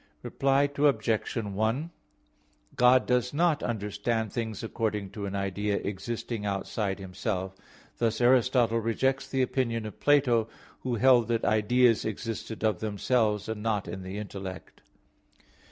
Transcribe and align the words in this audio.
Reply 0.23 0.63
Obj. 0.75 1.35
1: 1.37 1.91
God 2.75 3.05
does 3.05 3.35
not 3.35 3.61
understand 3.61 4.33
things 4.33 4.63
according 4.63 5.11
to 5.11 5.27
an 5.27 5.35
idea 5.35 5.75
existing 5.75 6.43
outside 6.43 6.97
Himself. 6.97 7.55
Thus 7.99 8.19
Aristotle 8.19 8.77
(Metaph. 8.79 8.81
ix) 8.81 8.85
rejects 8.87 9.27
the 9.27 9.43
opinion 9.43 9.85
of 9.85 9.99
Plato, 9.99 10.47
who 10.79 10.95
held 10.95 11.27
that 11.27 11.45
ideas 11.45 12.03
existed 12.03 12.63
of 12.63 12.79
themselves, 12.79 13.47
and 13.47 13.61
not 13.61 13.87
in 13.87 14.01
the 14.01 14.17
intellect. 14.17 14.81